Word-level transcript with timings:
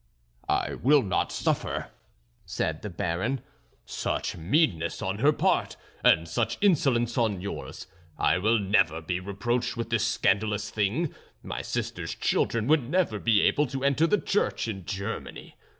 "I 0.49 0.73
will 0.73 1.03
not 1.03 1.31
suffer," 1.31 1.89
said 2.43 2.81
the 2.81 2.89
Baron, 2.89 3.41
"such 3.85 4.35
meanness 4.35 4.99
on 4.99 5.19
her 5.19 5.31
part, 5.31 5.77
and 6.03 6.27
such 6.27 6.57
insolence 6.59 7.19
on 7.19 7.39
yours; 7.39 7.85
I 8.17 8.39
will 8.39 8.57
never 8.57 8.99
be 8.99 9.19
reproached 9.19 9.77
with 9.77 9.91
this 9.91 10.03
scandalous 10.07 10.71
thing; 10.71 11.13
my 11.43 11.61
sister's 11.61 12.15
children 12.15 12.65
would 12.65 12.81
never 12.89 13.19
be 13.19 13.41
able 13.43 13.67
to 13.67 13.83
enter 13.83 14.07
the 14.07 14.17
church 14.17 14.67
in 14.67 14.85
Germany. 14.87 15.55